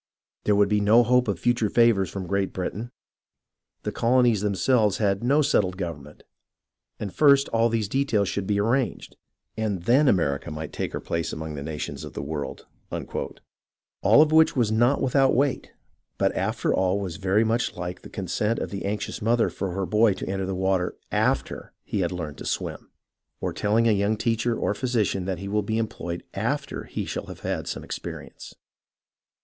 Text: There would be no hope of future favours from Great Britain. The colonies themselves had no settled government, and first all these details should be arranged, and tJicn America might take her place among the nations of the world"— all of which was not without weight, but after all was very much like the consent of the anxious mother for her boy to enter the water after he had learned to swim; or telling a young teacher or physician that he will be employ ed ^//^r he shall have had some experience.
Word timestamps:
There 0.45 0.55
would 0.55 0.67
be 0.69 0.81
no 0.81 1.03
hope 1.03 1.27
of 1.27 1.37
future 1.39 1.69
favours 1.69 2.09
from 2.09 2.25
Great 2.25 2.53
Britain. 2.53 2.89
The 3.83 3.91
colonies 3.91 4.41
themselves 4.41 4.97
had 4.97 5.23
no 5.23 5.43
settled 5.43 5.77
government, 5.77 6.23
and 6.99 7.13
first 7.13 7.47
all 7.49 7.69
these 7.69 7.87
details 7.87 8.27
should 8.27 8.47
be 8.47 8.59
arranged, 8.59 9.15
and 9.55 9.79
tJicn 9.83 10.09
America 10.09 10.49
might 10.49 10.73
take 10.73 10.93
her 10.93 10.99
place 10.99 11.31
among 11.31 11.53
the 11.53 11.61
nations 11.61 12.03
of 12.03 12.13
the 12.13 12.23
world"— 12.23 12.65
all 14.01 14.23
of 14.23 14.31
which 14.31 14.55
was 14.55 14.71
not 14.71 15.03
without 15.03 15.35
weight, 15.35 15.71
but 16.17 16.35
after 16.35 16.73
all 16.73 16.99
was 16.99 17.17
very 17.17 17.43
much 17.43 17.77
like 17.77 18.01
the 18.01 18.09
consent 18.09 18.57
of 18.57 18.71
the 18.71 18.85
anxious 18.85 19.21
mother 19.21 19.49
for 19.51 19.71
her 19.73 19.85
boy 19.85 20.13
to 20.13 20.27
enter 20.27 20.47
the 20.47 20.55
water 20.55 20.95
after 21.11 21.73
he 21.83 21.99
had 21.99 22.11
learned 22.11 22.39
to 22.39 22.45
swim; 22.47 22.89
or 23.39 23.53
telling 23.53 23.87
a 23.87 23.91
young 23.91 24.17
teacher 24.17 24.57
or 24.57 24.73
physician 24.73 25.25
that 25.25 25.37
he 25.37 25.47
will 25.47 25.61
be 25.61 25.77
employ 25.77 26.15
ed 26.33 26.57
^//^r 26.57 26.87
he 26.87 27.05
shall 27.05 27.27
have 27.27 27.41
had 27.41 27.67
some 27.67 27.83
experience. 27.83 28.55